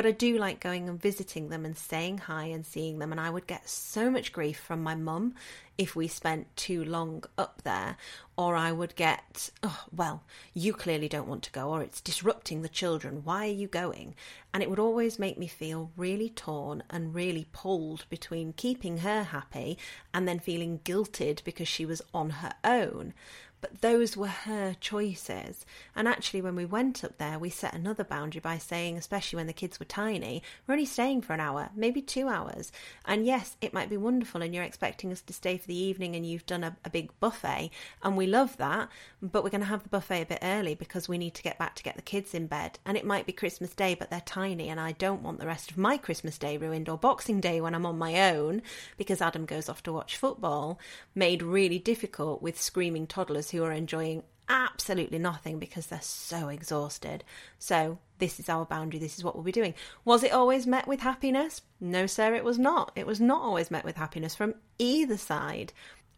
[0.00, 3.12] But I do like going and visiting them and saying hi and seeing them.
[3.12, 5.34] And I would get so much grief from my mum
[5.76, 7.98] if we spent too long up there.
[8.34, 10.22] Or I would get, oh, well,
[10.54, 13.24] you clearly don't want to go, or it's disrupting the children.
[13.24, 14.14] Why are you going?
[14.54, 19.24] And it would always make me feel really torn and really pulled between keeping her
[19.24, 19.76] happy
[20.14, 23.12] and then feeling guilted because she was on her own.
[23.60, 25.66] But those were her choices.
[25.94, 29.46] And actually, when we went up there, we set another boundary by saying, especially when
[29.46, 32.72] the kids were tiny, we're only staying for an hour, maybe two hours.
[33.04, 36.16] And yes, it might be wonderful, and you're expecting us to stay for the evening,
[36.16, 37.70] and you've done a, a big buffet,
[38.02, 38.88] and we love that.
[39.22, 41.58] But we're going to have the buffet a bit early because we need to get
[41.58, 42.78] back to get the kids in bed.
[42.86, 45.70] And it might be Christmas Day, but they're tiny, and I don't want the rest
[45.70, 48.62] of my Christmas Day ruined or Boxing Day when I'm on my own
[48.96, 50.78] because Adam goes off to watch football,
[51.14, 57.22] made really difficult with screaming toddlers who are enjoying absolutely nothing because they're so exhausted.
[57.58, 59.74] So, this is our boundary, this is what we'll be doing.
[60.04, 61.62] Was it always met with happiness?
[61.80, 62.92] No, sir, it was not.
[62.96, 65.72] It was not always met with happiness from either side.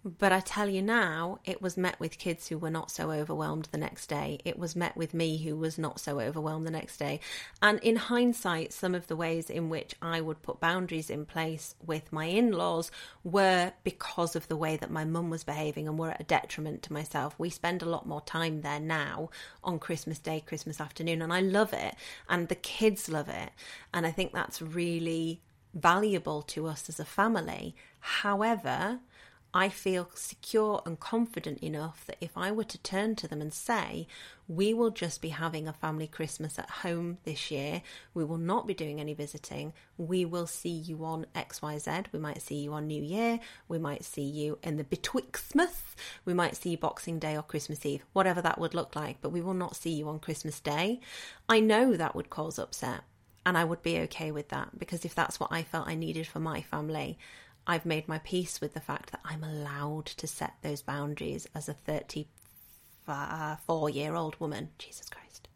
[0.05, 3.69] But I tell you now, it was met with kids who were not so overwhelmed
[3.71, 4.41] the next day.
[4.45, 7.21] It was met with me who was not so overwhelmed the next day.
[7.63, 11.77] And in hindsight, some of the ways in which I would put boundaries in place
[11.87, 12.91] with my in laws
[13.23, 16.83] were because of the way that my mum was behaving and were at a detriment
[16.83, 17.37] to myself.
[17.39, 19.31] We spend a lot more time there now
[19.63, 21.95] on Christmas Day, Christmas afternoon, and I love it.
[22.29, 23.51] And the kids love it.
[23.95, 25.43] And I think that's really
[25.75, 27.77] valuable to us as a family.
[28.01, 28.99] However,
[29.55, 33.53] I feel secure and confident enough that if I were to turn to them and
[33.53, 34.07] say,
[34.49, 37.83] We will just be having a family Christmas at home this year,
[38.15, 42.41] we will not be doing any visiting, we will see you on XYZ, we might
[42.41, 45.83] see you on New Year, we might see you in the Betwixtmas,
[46.25, 49.33] we might see you Boxing Day or Christmas Eve, whatever that would look like, but
[49.33, 51.01] we will not see you on Christmas Day.
[51.47, 53.03] I know that would cause upset.
[53.45, 56.29] And I would be okay with that because if that's what I felt I needed
[56.29, 57.19] for my family,
[57.67, 61.69] I've made my peace with the fact that I'm allowed to set those boundaries as
[61.69, 64.71] a 34 year old woman.
[64.79, 65.49] Jesus Christ.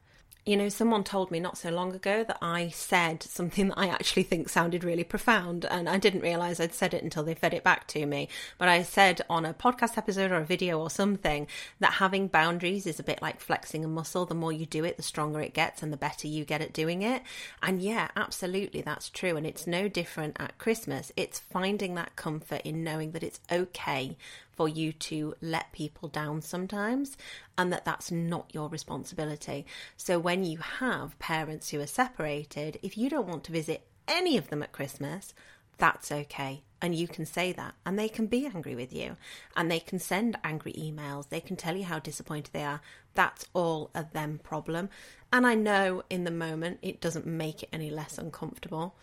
[0.47, 3.89] You know, someone told me not so long ago that I said something that I
[3.89, 7.53] actually think sounded really profound, and I didn't realize I'd said it until they fed
[7.53, 8.29] it back to me.
[8.57, 11.49] But I said on a podcast episode or a video or something
[11.81, 14.25] that having boundaries is a bit like flexing a muscle.
[14.25, 16.73] The more you do it, the stronger it gets, and the better you get at
[16.73, 17.23] doing it.
[17.61, 19.37] And yeah, absolutely, that's true.
[19.37, 21.11] And it's no different at Christmas.
[21.17, 24.17] It's finding that comfort in knowing that it's okay
[24.57, 27.17] for you to let people down sometimes
[27.57, 29.67] and that that's not your responsibility.
[29.97, 34.37] So when you have parents who are separated, if you don't want to visit any
[34.37, 35.35] of them at Christmas,
[35.79, 36.63] that's okay.
[36.81, 39.17] And you can say that, and they can be angry with you,
[39.57, 41.29] and they can send angry emails.
[41.29, 42.81] They can tell you how disappointed they are.
[43.15, 44.91] That's all a them problem.
[45.33, 48.95] And I know in the moment it doesn't make it any less uncomfortable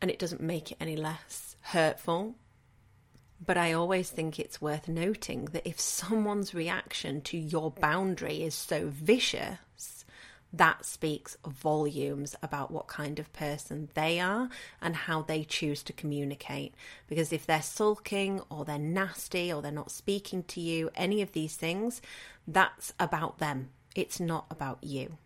[0.00, 2.34] and it doesn't make it any less hurtful.
[3.44, 8.54] But I always think it's worth noting that if someone's reaction to your boundary is
[8.54, 9.58] so vicious,
[10.52, 14.48] that speaks volumes about what kind of person they are
[14.80, 16.74] and how they choose to communicate.
[17.08, 21.32] Because if they're sulking or they're nasty or they're not speaking to you, any of
[21.32, 22.00] these things,
[22.48, 23.68] that's about them.
[23.94, 25.18] It's not about you.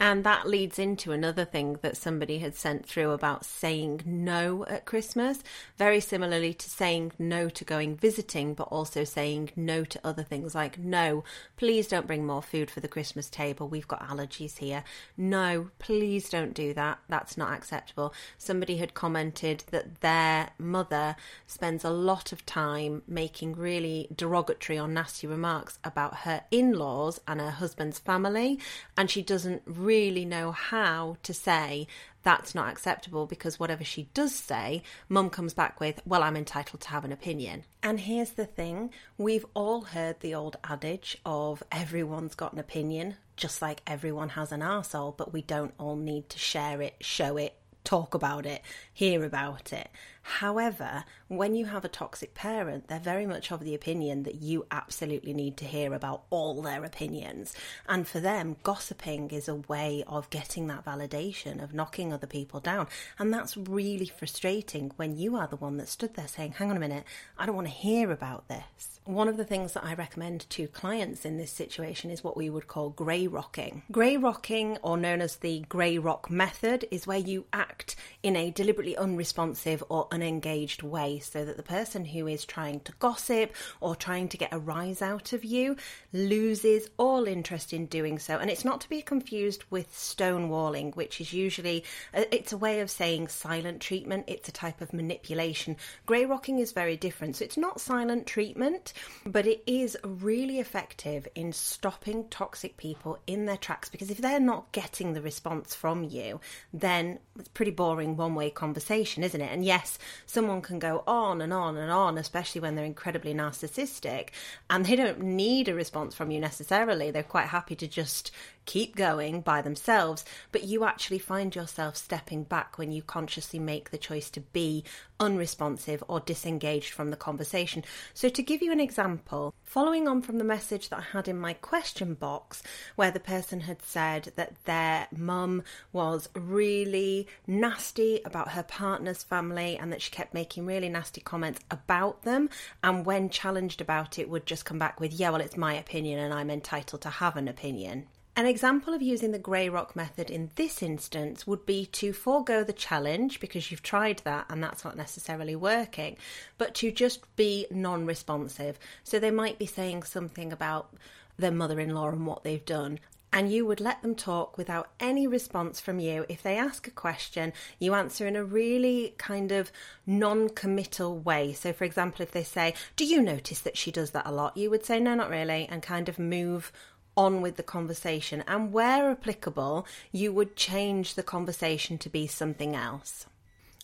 [0.00, 4.86] And that leads into another thing that somebody had sent through about saying no at
[4.86, 5.42] Christmas,
[5.78, 10.52] very similarly to saying no to going visiting, but also saying no to other things
[10.54, 11.22] like, no,
[11.56, 13.68] please don't bring more food for the Christmas table.
[13.68, 14.82] We've got allergies here.
[15.16, 16.98] No, please don't do that.
[17.08, 18.12] That's not acceptable.
[18.36, 21.14] Somebody had commented that their mother
[21.46, 27.20] spends a lot of time making really derogatory or nasty remarks about her in laws
[27.28, 28.58] and her husband's family,
[28.96, 29.83] and she doesn't really
[30.24, 31.86] know how to say
[32.24, 36.80] that's not acceptable because whatever she does say, mum comes back with, well, I'm entitled
[36.80, 37.64] to have an opinion.
[37.82, 43.16] And here's the thing we've all heard the old adage of everyone's got an opinion,
[43.36, 47.36] just like everyone has an arsehole, but we don't all need to share it, show
[47.36, 49.88] it, talk about it, hear about it.
[50.24, 54.66] However, when you have a toxic parent, they're very much of the opinion that you
[54.70, 57.52] absolutely need to hear about all their opinions.
[57.86, 62.58] And for them, gossiping is a way of getting that validation, of knocking other people
[62.58, 62.88] down.
[63.18, 66.76] And that's really frustrating when you are the one that stood there saying, hang on
[66.78, 67.04] a minute,
[67.38, 69.00] I don't want to hear about this.
[69.04, 72.48] One of the things that I recommend to clients in this situation is what we
[72.48, 73.82] would call grey rocking.
[73.92, 78.50] Grey rocking, or known as the grey rock method, is where you act in a
[78.50, 83.96] deliberately unresponsive or unengaged way so that the person who is trying to gossip or
[83.96, 85.76] trying to get a rise out of you
[86.12, 88.38] loses all interest in doing so.
[88.38, 92.80] And it's not to be confused with stonewalling, which is usually uh, it's a way
[92.80, 94.24] of saying silent treatment.
[94.28, 95.76] It's a type of manipulation.
[96.06, 97.36] Grey rocking is very different.
[97.36, 98.92] So it's not silent treatment,
[99.26, 104.40] but it is really effective in stopping toxic people in their tracks because if they're
[104.40, 106.40] not getting the response from you,
[106.72, 109.50] then it's pretty boring one way conversation, isn't it?
[109.52, 114.30] And yes, someone can go on and on and on, especially when they're incredibly narcissistic,
[114.70, 117.10] and they don't need a response from you necessarily.
[117.10, 118.30] They're quite happy to just
[118.66, 123.90] keep going by themselves, but you actually find yourself stepping back when you consciously make
[123.90, 124.84] the choice to be
[125.20, 127.84] unresponsive or disengaged from the conversation.
[128.12, 131.38] So, to give you an example, following on from the message that I had in
[131.38, 132.62] my question box,
[132.96, 139.76] where the person had said that their mum was really nasty about her partner's family
[139.76, 142.50] and that she kept making really nasty comments about them,
[142.82, 146.18] and when challenged about it, would just come back with, Yeah, well, it's my opinion
[146.18, 148.06] and I'm entitled to have an opinion.
[148.36, 152.64] An example of using the grey rock method in this instance would be to forego
[152.64, 156.16] the challenge because you've tried that and that's not necessarily working,
[156.58, 158.76] but to just be non responsive.
[159.04, 160.92] So they might be saying something about
[161.38, 162.98] their mother in law and what they've done.
[163.32, 166.24] And you would let them talk without any response from you.
[166.28, 169.70] If they ask a question, you answer in a really kind of
[170.06, 171.52] non committal way.
[171.52, 174.56] So, for example, if they say, Do you notice that she does that a lot?
[174.56, 176.72] You would say, No, not really, and kind of move
[177.16, 178.44] on with the conversation.
[178.46, 183.26] And where applicable, you would change the conversation to be something else.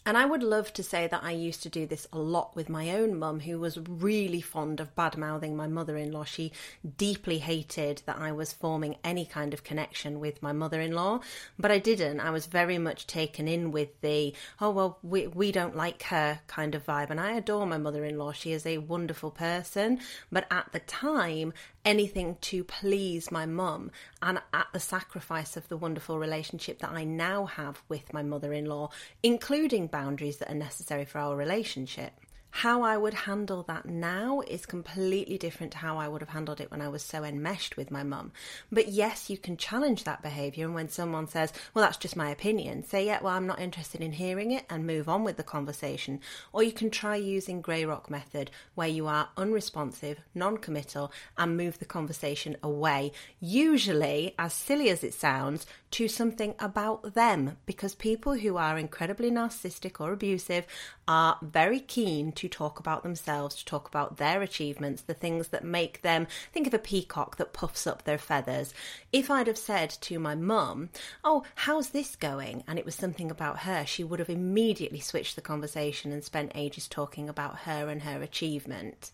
[0.07, 2.71] And I would love to say that I used to do this a lot with
[2.71, 6.25] my own mum, who was really fond of bad mouthing my mother in law.
[6.25, 6.53] She
[6.97, 11.21] deeply hated that I was forming any kind of connection with my mother in law,
[11.59, 12.21] but I didn't.
[12.21, 16.41] I was very much taken in with the, oh, well, we, we don't like her
[16.47, 17.11] kind of vibe.
[17.11, 18.33] And I adore my mother in law.
[18.33, 20.01] She is a wonderful person.
[20.33, 21.53] But at the time,
[21.85, 23.91] anything to please my mum
[24.23, 28.53] and at the sacrifice of the wonderful relationship that I now have with my mother
[28.53, 28.91] in law,
[29.23, 32.13] including boundaries that are necessary for our relationship.
[32.51, 36.61] How I would handle that now is completely different to how I would have handled
[36.61, 38.33] it when I was so enmeshed with my mum.
[38.73, 40.67] But yes, you can challenge that behaviour.
[40.67, 44.01] And when someone says, well, that's just my opinion, say, yeah, well, I'm not interested
[44.01, 46.21] in hearing it and move on with the conversation.
[46.53, 51.57] Or you can try using Grey Rock method where you are unresponsive, non committal, and
[51.57, 53.13] move the conversation away.
[53.39, 59.31] Usually, as silly as it sounds, to something about them because people who are incredibly
[59.31, 60.67] narcissistic or abusive
[61.09, 65.65] are very keen to talk about themselves, to talk about their achievements, the things that
[65.65, 68.73] make them think of a peacock that puffs up their feathers.
[69.13, 70.89] If I'd have said to my mum,
[71.23, 72.65] Oh, how's this going?
[72.67, 76.53] and it was something about her, she would have immediately switched the conversation and spent
[76.55, 79.13] ages talking about her and her achievement.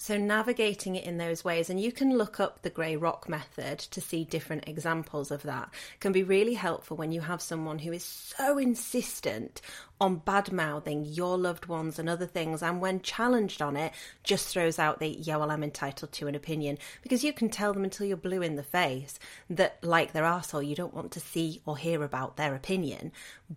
[0.00, 3.80] So, navigating it in those ways, and you can look up the grey rock method
[3.80, 7.92] to see different examples of that, can be really helpful when you have someone who
[7.92, 9.60] is so insistent
[10.00, 13.92] on bad mouthing your loved ones and other things, and when challenged on it,
[14.22, 16.78] just throws out the, yeah, well, I'm entitled to an opinion.
[17.02, 19.18] Because you can tell them until you're blue in the face
[19.50, 23.10] that, like their arsehole, you don't want to see or hear about their opinion,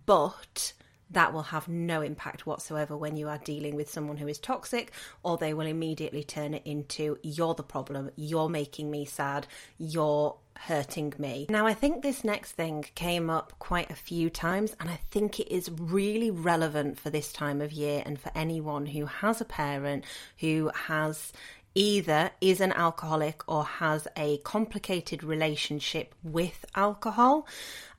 [0.06, 0.72] but
[1.12, 4.92] that will have no impact whatsoever when you are dealing with someone who is toxic,
[5.22, 9.46] or they will immediately turn it into you're the problem, you're making me sad,
[9.78, 11.46] you're hurting me.
[11.48, 15.40] Now, I think this next thing came up quite a few times, and I think
[15.40, 19.44] it is really relevant for this time of year and for anyone who has a
[19.44, 20.04] parent
[20.38, 21.32] who has
[21.74, 27.46] either is an alcoholic or has a complicated relationship with alcohol.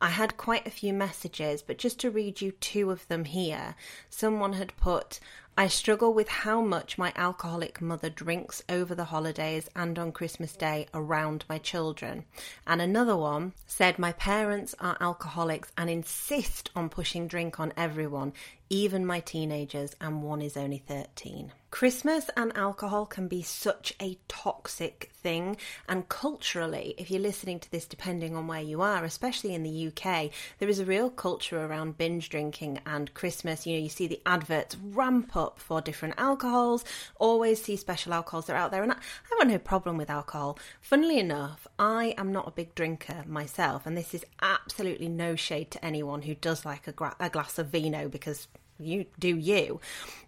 [0.01, 3.75] I had quite a few messages, but just to read you two of them here,
[4.09, 5.19] someone had put,
[5.55, 10.55] I struggle with how much my alcoholic mother drinks over the holidays and on Christmas
[10.55, 12.25] Day around my children.
[12.65, 18.33] And another one said, My parents are alcoholics and insist on pushing drink on everyone,
[18.69, 21.51] even my teenagers, and one is only 13.
[21.73, 25.57] Christmas and alcohol can be such a toxic thing,
[25.89, 29.87] and culturally, if you're listening to this, depending on where you are, especially in the
[29.87, 33.65] UK, there is a real culture around binge drinking and Christmas.
[33.65, 36.85] You know, you see the adverts ramp up for different alcohols,
[37.17, 38.97] always see special alcohols that are out there, and I,
[39.39, 40.59] have no problem with alcohol.
[40.79, 45.71] Funnily enough, I am not a big drinker myself, and this is absolutely no shade
[45.71, 48.47] to anyone who does like a, gra- a glass of vino because
[48.83, 49.79] you do you.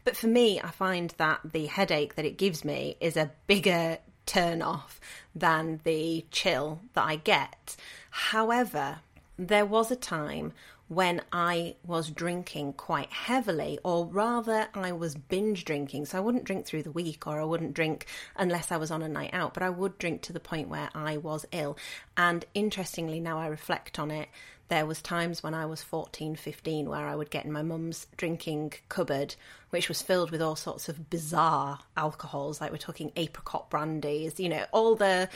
[0.03, 3.97] But for me, I find that the headache that it gives me is a bigger
[4.26, 4.99] turn off
[5.36, 7.76] than the chill that I get.
[8.10, 8.99] However,
[9.38, 10.53] there was a time
[10.88, 16.06] when I was drinking quite heavily, or rather, I was binge drinking.
[16.06, 19.01] So I wouldn't drink through the week, or I wouldn't drink unless I was on
[19.01, 21.78] a night out, but I would drink to the point where I was ill.
[22.16, 24.30] And interestingly, now I reflect on it,
[24.68, 28.07] there was times when I was 14, 15 where I would get in my mum's
[28.18, 29.36] drinking cupboard,
[29.70, 34.49] which was filled with all sorts of bizarre alcohols, like we're talking apricot brandies, you
[34.49, 35.30] know, all the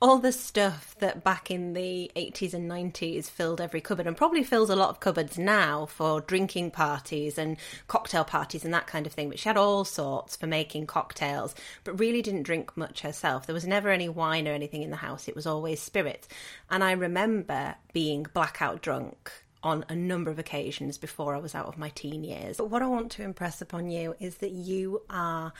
[0.00, 4.44] all the stuff that back in the 80s and 90s filled every cupboard and probably
[4.44, 7.56] fills a lot of cupboards now for drinking parties and
[7.88, 9.30] cocktail parties and that kind of thing.
[9.30, 13.46] But she had all sorts for making cocktails, but really didn't drink much herself.
[13.46, 16.28] There was never any wine or anything in the house, it was always spirits.
[16.70, 19.32] And I remember being blackout drunk
[19.62, 22.58] on a number of occasions before I was out of my teen years.
[22.58, 25.54] But what I want to impress upon you is that you are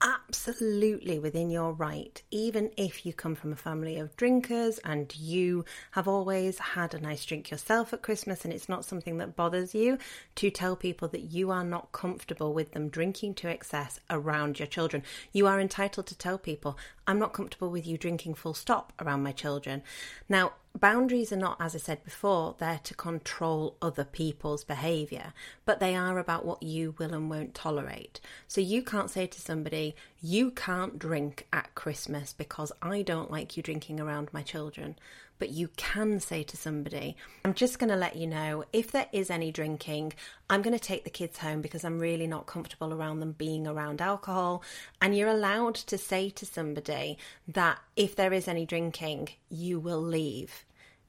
[0.00, 5.64] absolutely within your right, even if you come from a family of drinkers and you
[5.92, 9.74] have always had a nice drink yourself at Christmas and it's not something that bothers
[9.74, 9.98] you,
[10.36, 14.68] to tell people that you are not comfortable with them drinking to excess around your
[14.68, 15.02] children.
[15.32, 19.22] You are entitled to tell people, I'm not comfortable with you drinking full stop around
[19.22, 19.82] my children.
[20.28, 25.32] Now, boundaries are not, as I said before, there to control other people's behaviour,
[25.64, 28.20] but they are about what you will and won't tolerate.
[28.46, 33.56] So you can't say to somebody, you can't drink at Christmas because I don't like
[33.56, 34.96] you drinking around my children.
[35.38, 39.06] But you can say to somebody, I'm just going to let you know if there
[39.12, 40.14] is any drinking,
[40.50, 43.66] I'm going to take the kids home because I'm really not comfortable around them being
[43.66, 44.62] around alcohol.
[45.00, 50.02] And you're allowed to say to somebody that if there is any drinking, you will
[50.02, 50.64] leave.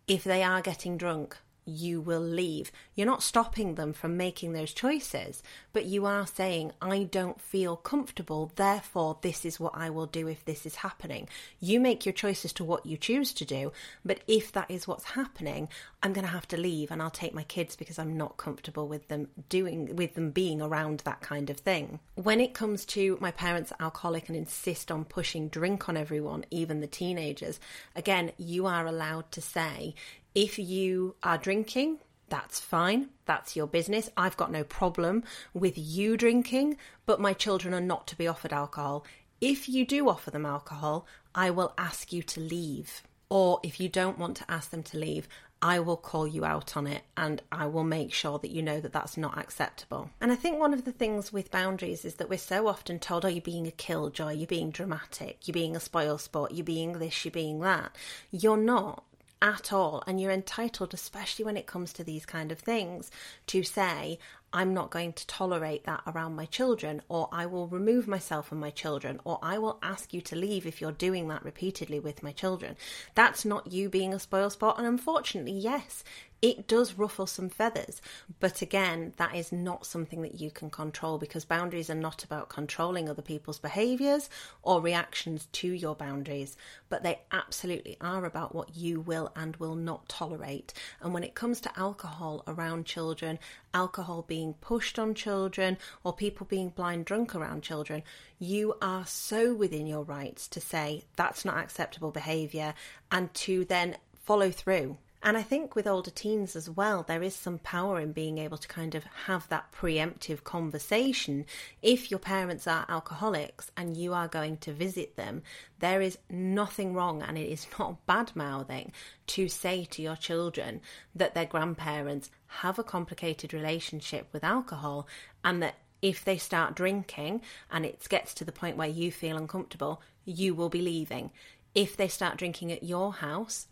[0.07, 1.38] If they are getting drunk,
[1.70, 2.72] you will leave.
[2.95, 5.41] You're not stopping them from making those choices,
[5.72, 10.28] but you are saying, I don't feel comfortable, therefore, this is what I will do
[10.28, 11.30] if this is happening.
[11.59, 13.72] You make your choice as to what you choose to do,
[14.03, 15.70] but if that is what's happening,
[16.01, 18.88] I'm going to have to leave and I'll take my kids because I'm not comfortable
[18.88, 21.99] with them doing, with them being around that kind of thing.
[22.15, 26.80] When it comes to my parents alcoholic and insist on pushing drink on everyone, even
[26.80, 27.59] the teenagers,
[27.95, 29.95] again, you are allowed to say,
[30.39, 33.09] if you are drinking, that's fine.
[33.25, 34.09] That's your business.
[34.15, 38.53] I've got no problem with you drinking, but my children are not to be offered
[38.53, 39.05] alcohol.
[39.41, 43.03] If you do offer them alcohol, I will ask you to leave.
[43.29, 45.27] Or if you don't want to ask them to leave,
[45.61, 48.79] I will call you out on it and I will make sure that you know
[48.79, 50.09] that that's not acceptable.
[50.21, 53.25] And I think one of the things with boundaries is that we're so often told,
[53.25, 56.99] oh, you're being a killjoy, you're being dramatic, you're being a spoil sport, you're being
[56.99, 57.93] this, you're being that.
[58.31, 59.03] You're not
[59.41, 60.03] at all.
[60.05, 63.11] And you're entitled, especially when it comes to these kind of things,
[63.47, 64.19] to say,
[64.51, 68.59] I'm not going to tolerate that around my children, or I will remove myself and
[68.59, 72.23] my children, or I will ask you to leave if you're doing that repeatedly with
[72.23, 72.75] my children.
[73.13, 74.79] That's not you being a spoil spot.
[74.79, 76.03] And unfortunately, yes,
[76.41, 78.01] it does ruffle some feathers.
[78.39, 82.49] But again, that is not something that you can control because boundaries are not about
[82.49, 84.29] controlling other people's behaviours
[84.63, 86.55] or reactions to your boundaries,
[86.87, 90.73] but they absolutely are about what you will and will not tolerate.
[91.01, 93.39] And when it comes to alcohol around children,
[93.73, 98.03] alcohol being pushed on children, or people being blind drunk around children,
[98.39, 102.73] you are so within your rights to say that's not acceptable behaviour
[103.11, 107.36] and to then follow through and I think with older teens as well, there is
[107.36, 111.45] some power in being able to kind of have that preemptive conversation.
[111.82, 115.43] If your parents are alcoholics and you are going to visit them,
[115.80, 118.93] there is nothing wrong and it is not bad mouthing
[119.28, 120.80] to say to your children
[121.13, 125.05] that their grandparents have a complicated relationship with alcohol
[125.43, 129.36] and that if they start drinking and it gets to the point where you feel
[129.36, 131.32] uncomfortable, you will be leaving.
[131.76, 133.67] If they start drinking at your house,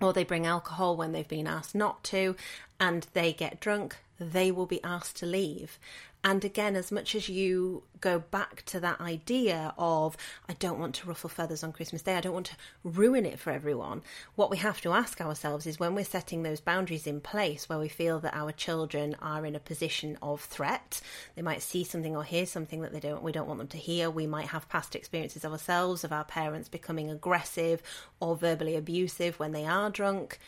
[0.00, 2.36] or they bring alcohol when they've been asked not to,
[2.78, 5.78] and they get drunk, they will be asked to leave.
[6.26, 10.16] And again, as much as you go back to that idea of,
[10.48, 13.38] I don't want to ruffle feathers on Christmas Day, I don't want to ruin it
[13.38, 14.02] for everyone,
[14.34, 17.78] what we have to ask ourselves is when we're setting those boundaries in place where
[17.78, 21.00] we feel that our children are in a position of threat,
[21.36, 23.78] they might see something or hear something that they don't we don't want them to
[23.78, 24.10] hear.
[24.10, 27.84] We might have past experiences of ourselves of our parents becoming aggressive
[28.18, 30.40] or verbally abusive when they are drunk.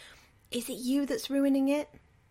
[0.50, 1.88] Is it you that's ruining it?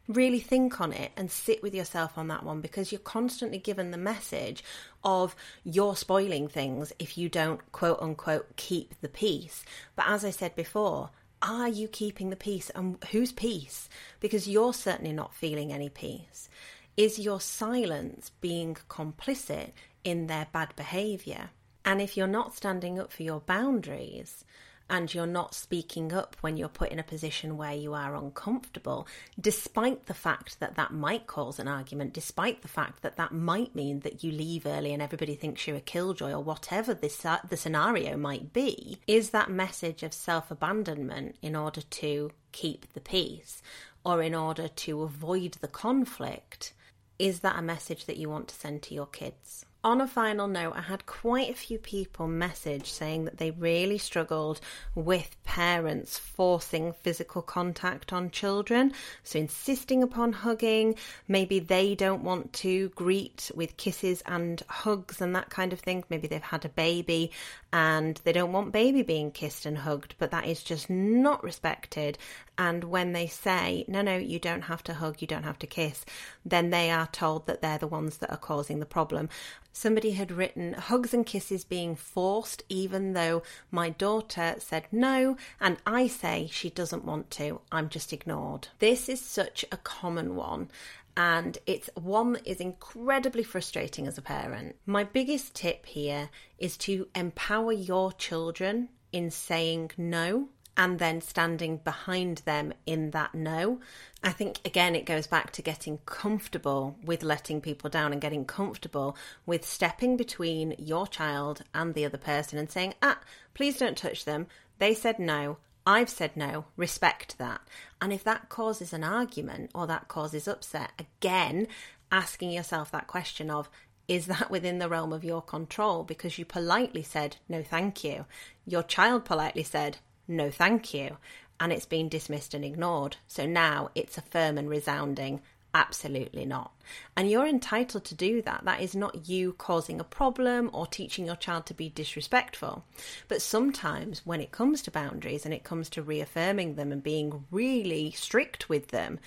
[0.08, 3.92] Really think on it and sit with yourself on that one because you're constantly given
[3.92, 4.64] the message
[5.04, 9.66] of you're spoiling things if you don't quote unquote keep the peace.
[9.96, 11.10] But as I said before,
[11.42, 13.90] are you keeping the peace and whose peace?
[14.20, 16.50] Because you're certainly not feeling any peace.
[16.96, 19.72] Is your silence being complicit
[20.04, 21.52] in their bad behaviour?
[21.86, 24.44] And if you're not standing up for your boundaries,
[24.90, 29.08] and you're not speaking up when you're put in a position where you are uncomfortable,
[29.40, 33.76] despite the fact that that might cause an argument, despite the fact that that might
[33.76, 37.58] mean that you leave early and everybody thinks you're a killjoy or whatever this, the
[37.58, 43.62] scenario might be, is that message of self abandonment in order to keep the peace
[44.04, 46.74] or in order to avoid the conflict?
[47.20, 49.66] Is that a message that you want to send to your kids?
[49.84, 53.98] On a final note, I had quite a few people message saying that they really
[53.98, 54.60] struggled
[54.96, 58.94] with parents forcing physical contact on children.
[59.24, 60.96] So, insisting upon hugging,
[61.28, 66.04] maybe they don't want to greet with kisses and hugs and that kind of thing.
[66.10, 67.32] Maybe they've had a baby
[67.72, 72.18] and they don't want baby being kissed and hugged, but that is just not respected.
[72.58, 75.68] And when they say, no, no, you don't have to hug, you don't have to
[75.68, 76.06] kiss,
[76.44, 79.30] then they are told that they're the ones that are causing the problem.
[79.72, 85.78] Somebody had written hugs and kisses being forced, even though my daughter said no, and
[85.86, 88.70] I say she doesn't want to, I'm just ignored.
[88.80, 90.72] This is such a common one
[91.18, 94.76] and it's one that is incredibly frustrating as a parent.
[94.86, 96.30] My biggest tip here
[96.60, 103.34] is to empower your children in saying no and then standing behind them in that
[103.34, 103.82] no.
[104.24, 108.46] I think again it goes back to getting comfortable with letting people down and getting
[108.46, 113.20] comfortable with stepping between your child and the other person and saying, ah,
[113.54, 114.48] please don't touch them.
[114.78, 115.58] They said no.
[115.86, 117.62] I've said no, respect that.
[118.02, 121.68] And if that causes an argument or that causes upset, again,
[122.12, 123.70] asking yourself that question of,
[124.08, 126.04] is that within the realm of your control?
[126.04, 128.26] Because you politely said, no, thank you.
[128.66, 131.18] Your child politely said, no thank you,
[131.60, 133.18] and it's been dismissed and ignored.
[133.28, 135.42] So now it's a firm and resounding
[135.78, 136.72] Absolutely not.
[137.16, 138.62] And you're entitled to do that.
[138.64, 142.84] That is not you causing a problem or teaching your child to be disrespectful.
[143.28, 147.46] But sometimes when it comes to boundaries and it comes to reaffirming them and being
[147.52, 149.20] really strict with them,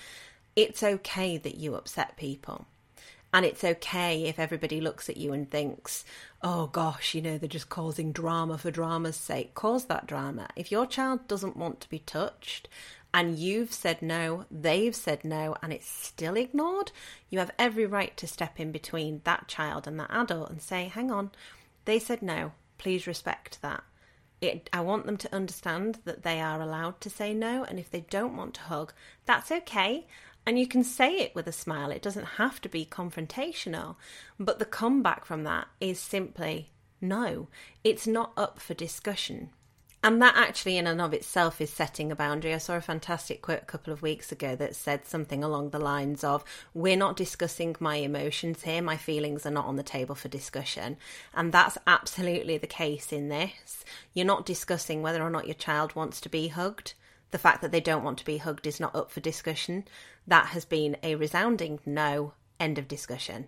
[0.55, 2.65] it's okay that you upset people.
[3.33, 6.03] And it's okay if everybody looks at you and thinks,
[6.41, 9.53] oh gosh, you know, they're just causing drama for drama's sake.
[9.53, 10.49] Cause that drama.
[10.55, 12.67] If your child doesn't want to be touched
[13.13, 16.91] and you've said no, they've said no, and it's still ignored,
[17.29, 20.85] you have every right to step in between that child and that adult and say,
[20.85, 21.31] hang on,
[21.85, 23.83] they said no, please respect that.
[24.39, 27.91] It, I want them to understand that they are allowed to say no, and if
[27.91, 28.91] they don't want to hug,
[29.25, 30.07] that's okay.
[30.45, 33.95] And you can say it with a smile, it doesn't have to be confrontational.
[34.39, 37.47] But the comeback from that is simply no,
[37.83, 39.49] it's not up for discussion.
[40.03, 42.55] And that actually, in and of itself, is setting a boundary.
[42.55, 45.79] I saw a fantastic quote a couple of weeks ago that said something along the
[45.79, 50.15] lines of We're not discussing my emotions here, my feelings are not on the table
[50.15, 50.97] for discussion.
[51.35, 53.85] And that's absolutely the case in this.
[54.15, 56.95] You're not discussing whether or not your child wants to be hugged.
[57.31, 59.85] The fact that they don't want to be hugged is not up for discussion.
[60.27, 63.47] That has been a resounding no, end of discussion.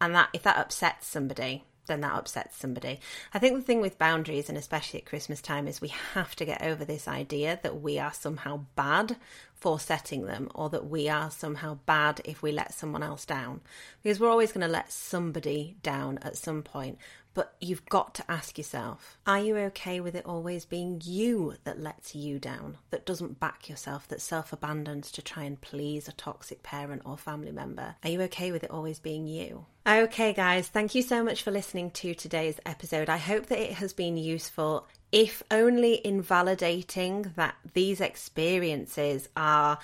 [0.00, 3.00] And that if that upsets somebody, then that upsets somebody.
[3.34, 6.44] I think the thing with boundaries, and especially at Christmas time, is we have to
[6.44, 9.16] get over this idea that we are somehow bad
[9.54, 13.60] for setting them or that we are somehow bad if we let someone else down.
[14.02, 16.98] Because we're always going to let somebody down at some point.
[17.34, 21.80] But you've got to ask yourself are you okay with it always being you that
[21.80, 26.12] lets you down, that doesn't back yourself, that self abandons to try and please a
[26.12, 27.96] toxic parent or family member?
[28.02, 29.66] Are you okay with it always being you?
[29.86, 33.08] Okay, guys, thank you so much for listening to today's episode.
[33.08, 39.78] I hope that it has been useful, if only invalidating that these experiences are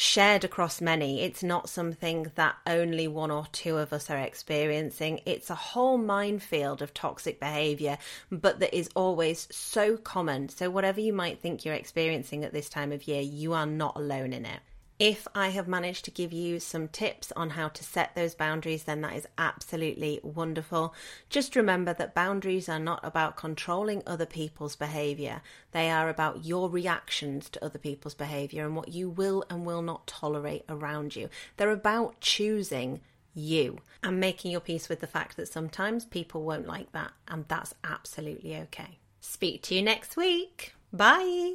[0.00, 1.20] shared across many.
[1.20, 5.20] It's not something that only one or two of us are experiencing.
[5.26, 7.98] It's a whole minefield of toxic behavior,
[8.30, 10.48] but that is always so common.
[10.48, 13.94] So, whatever you might think you're experiencing at this time of year, you are not
[13.96, 14.60] alone in it.
[15.00, 18.84] If I have managed to give you some tips on how to set those boundaries,
[18.84, 20.94] then that is absolutely wonderful.
[21.30, 25.40] Just remember that boundaries are not about controlling other people's behavior,
[25.72, 29.80] they are about your reactions to other people's behavior and what you will and will
[29.80, 31.30] not tolerate around you.
[31.56, 33.00] They're about choosing
[33.32, 37.46] you and making your peace with the fact that sometimes people won't like that, and
[37.48, 38.98] that's absolutely okay.
[39.22, 40.74] Speak to you next week.
[40.92, 41.54] Bye.